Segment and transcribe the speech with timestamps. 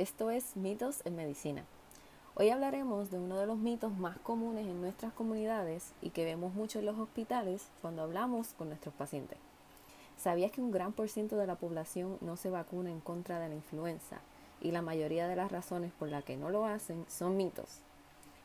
[0.00, 1.62] esto es Mitos en Medicina.
[2.34, 6.54] Hoy hablaremos de uno de los mitos más comunes en nuestras comunidades y que vemos
[6.54, 9.36] mucho en los hospitales cuando hablamos con nuestros pacientes.
[10.16, 13.50] ¿Sabías que un gran por ciento de la población no se vacuna en contra de
[13.50, 14.22] la influenza
[14.62, 17.80] y la mayoría de las razones por las que no lo hacen son mitos?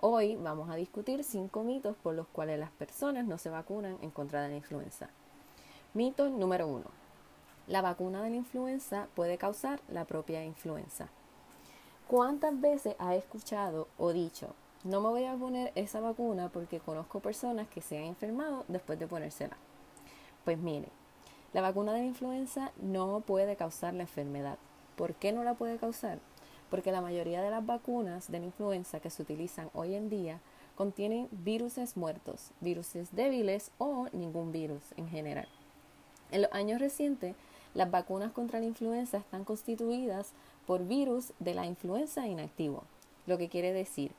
[0.00, 4.10] Hoy vamos a discutir cinco mitos por los cuales las personas no se vacunan en
[4.10, 5.10] contra de la influenza.
[5.94, 6.86] Mito número uno.
[7.68, 11.08] La vacuna de la influenza puede causar la propia influenza.
[12.08, 17.18] ¿Cuántas veces has escuchado o dicho, no me voy a poner esa vacuna porque conozco
[17.18, 19.56] personas que se han enfermado después de ponérsela?
[20.44, 20.86] Pues mire,
[21.52, 24.56] la vacuna de la influenza no puede causar la enfermedad.
[24.94, 26.20] ¿Por qué no la puede causar?
[26.70, 30.38] Porque la mayoría de las vacunas de la influenza que se utilizan hoy en día
[30.76, 35.48] contienen virus muertos, virus débiles o ningún virus en general.
[36.30, 37.34] En los años recientes,
[37.74, 40.32] las vacunas contra la influenza están constituidas
[40.66, 42.84] por virus de la influenza inactivo,
[43.26, 44.12] lo que quiere decir,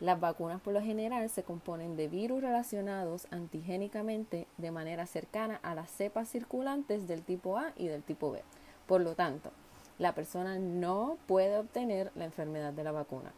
[0.00, 5.76] las vacunas por lo general se componen de virus relacionados antigénicamente de manera cercana a
[5.76, 8.42] las cepas circulantes del tipo A y del tipo B.
[8.88, 9.50] Por lo tanto,
[9.98, 13.32] la persona no puede obtener la enfermedad de la vacuna.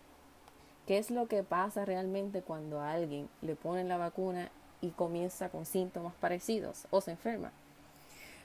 [0.86, 5.50] ¿Qué es lo que pasa realmente cuando a alguien le ponen la vacuna y comienza
[5.50, 7.52] con síntomas parecidos o se enferma?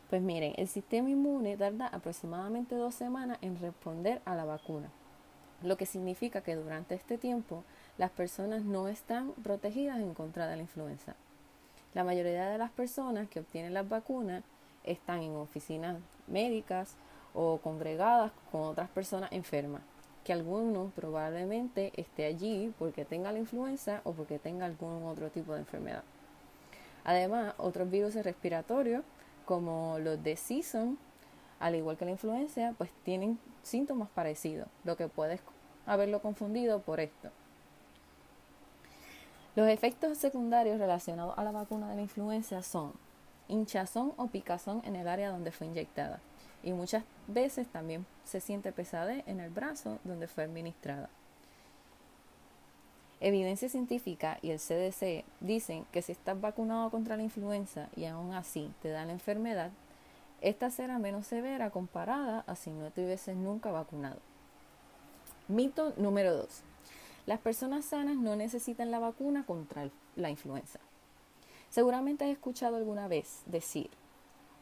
[0.10, 4.90] Pues miren, el sistema inmune tarda aproximadamente dos semanas en responder a la vacuna,
[5.62, 7.64] lo que significa que durante este tiempo
[8.00, 11.16] las personas no están protegidas en contra de la influenza.
[11.94, 14.44] La mayoría de las personas que obtienen las vacunas
[14.84, 16.96] están en oficinas médicas
[17.36, 19.84] o congregadas con otras personas enfermas,
[20.24, 25.54] que alguno probablemente esté allí porque tenga la influenza o porque tenga algún otro tipo
[25.54, 26.04] de enfermedad.
[27.04, 29.04] Además, otros virus respiratorios
[29.50, 31.00] como los de season,
[31.60, 35.42] al igual que la influencia, pues tienen síntomas parecidos, lo que puedes
[35.88, 37.32] haberlo confundido por esto.
[39.56, 42.94] Los efectos secundarios relacionados a la vacuna de la influenza son
[43.48, 46.20] hinchazón o picazón en el área donde fue inyectada
[46.62, 51.10] y muchas veces también se siente pesadez en el brazo donde fue administrada.
[53.22, 58.34] Evidencia científica y el CDC dicen que si estás vacunado contra la influenza y aún
[58.34, 59.72] así te da la enfermedad,
[60.40, 64.20] esta será menos severa comparada a si no te hubieses nunca vacunado.
[65.50, 66.62] Mito número 2.
[67.26, 70.80] Las personas sanas no necesitan la vacuna contra la influenza.
[71.70, 73.90] Seguramente has escuchado alguna vez decir,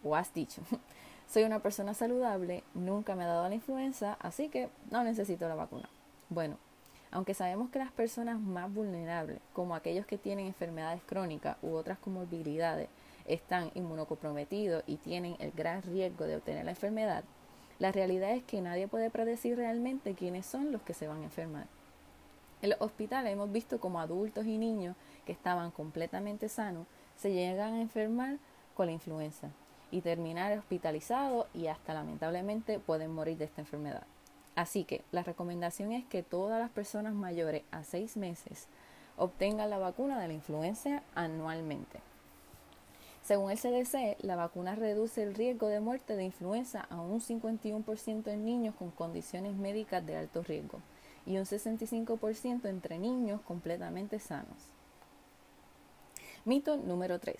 [0.03, 0.62] o has dicho,
[1.29, 5.56] soy una persona saludable, nunca me ha dado la influenza, así que no necesito la
[5.56, 5.90] vacuna.
[6.29, 6.57] Bueno,
[7.17, 11.97] aunque sabemos que las personas más vulnerables, como aquellos que tienen enfermedades crónicas u otras
[11.97, 12.89] comorbilidades,
[13.25, 17.23] están inmunocomprometidos y tienen el gran riesgo de obtener la enfermedad,
[17.79, 21.23] la realidad es que nadie puede predecir realmente quiénes son los que se van a
[21.23, 21.66] enfermar.
[22.61, 24.95] En los hospitales hemos visto como adultos y niños
[25.25, 26.85] que estaban completamente sanos
[27.16, 28.38] se llegan a enfermar
[28.75, 29.49] con la influenza
[29.89, 34.05] y terminar hospitalizados y hasta lamentablemente pueden morir de esta enfermedad.
[34.57, 38.66] Así que la recomendación es que todas las personas mayores a seis meses
[39.16, 42.00] obtengan la vacuna de la influenza anualmente.
[43.22, 48.31] Según el CDC, la vacuna reduce el riesgo de muerte de influenza a un 51%
[48.31, 50.79] en niños con condiciones médicas de alto riesgo
[51.28, 54.57] y un 65% entre niños completamente sanos.
[56.46, 57.38] Mito número 3.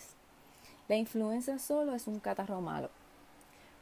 [0.88, 2.92] La influenza solo es un catarro malo.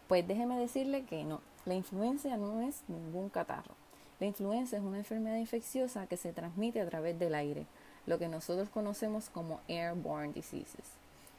[0.08, 1.42] Pues déjeme decirle que no.
[1.66, 3.74] La influenza no es ningún catarro.
[4.20, 7.66] La influenza es una enfermedad infecciosa que se transmite a través del aire,
[8.06, 10.86] lo que nosotros conocemos como airborne diseases,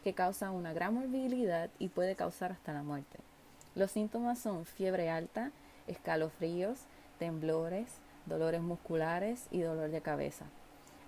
[0.03, 3.19] que causa una gran morbilidad y puede causar hasta la muerte.
[3.77, 5.53] Los síntomas son fiebre alta,
[5.87, 6.81] escalofríos,
[7.19, 7.87] temblores,
[8.27, 10.44] dolores musculares y dolor de cabeza.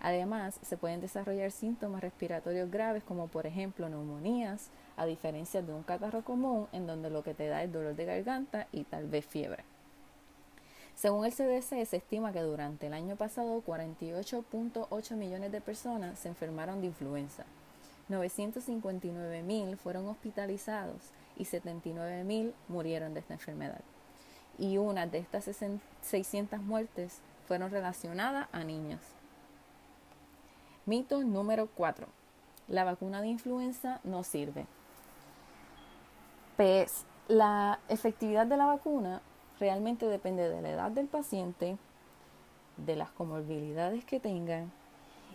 [0.01, 5.83] Además, se pueden desarrollar síntomas respiratorios graves como por ejemplo neumonías, a diferencia de un
[5.83, 9.27] catarro común en donde lo que te da es dolor de garganta y tal vez
[9.27, 9.65] fiebre.
[10.95, 16.29] Según el CDC, se estima que durante el año pasado 48.8 millones de personas se
[16.29, 17.45] enfermaron de influenza.
[18.09, 23.81] 959 mil fueron hospitalizados y 79 mil murieron de esta enfermedad.
[24.59, 25.49] Y una de estas
[26.03, 29.18] 600 muertes fueron relacionadas a niños.
[30.89, 32.07] Mito número 4.
[32.69, 34.65] La vacuna de influenza no sirve.
[36.57, 39.21] Pues la efectividad de la vacuna
[39.61, 41.77] realmente depende de la edad del paciente,
[42.79, 44.73] de las comorbilidades que tengan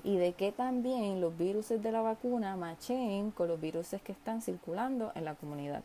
[0.04, 4.42] y de que también los virus de la vacuna macheen con los virus que están
[4.42, 5.84] circulando en la comunidad.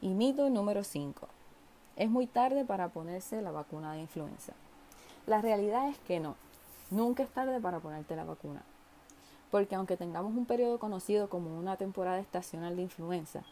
[0.00, 1.28] Y mito número 5.
[1.96, 4.54] Es muy tarde para ponerse la vacuna de influenza.
[5.26, 6.36] La realidad es que no,
[6.90, 8.62] nunca es tarde para ponerte la vacuna.
[9.50, 13.42] Porque aunque tengamos un periodo conocido como una temporada estacional de influenza,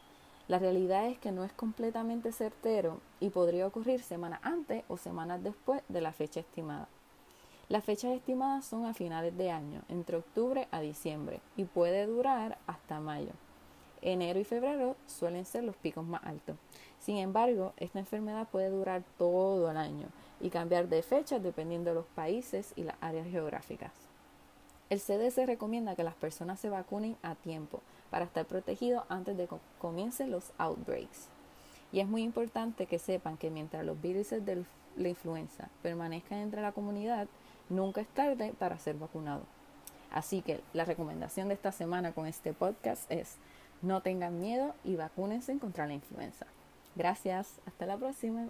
[0.49, 5.43] la realidad es que no es completamente certero y podría ocurrir semanas antes o semanas
[5.43, 6.89] después de la fecha estimada.
[7.69, 12.59] Las fechas estimadas son a finales de año, entre octubre a diciembre, y puede durar
[12.69, 13.33] hasta mayo.
[14.03, 16.57] Enero y febrero suelen ser los picos más altos.
[17.01, 20.07] Sin embargo, esta enfermedad puede durar todo el año
[20.41, 23.93] y cambiar de fecha dependiendo de los países y las áreas geográficas.
[24.89, 27.81] El CDC recomienda que las personas se vacunen a tiempo
[28.11, 31.27] para estar protegidos antes de que comiencen los outbreaks.
[31.93, 34.65] Y es muy importante que sepan que mientras los virus de
[34.97, 37.27] la influenza permanezcan entre la comunidad,
[37.69, 39.43] nunca es tarde para ser vacunado.
[40.13, 43.37] Así que la recomendación de esta semana con este podcast es
[43.83, 46.47] no tengan miedo y vacúnense contra la influenza.
[46.95, 48.49] Gracias, hasta la próxima.